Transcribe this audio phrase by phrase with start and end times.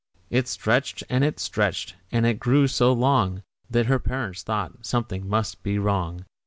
[0.31, 5.29] It stretched and it stretched; and it grew so long That her parents thought something
[5.29, 6.25] must be wrong.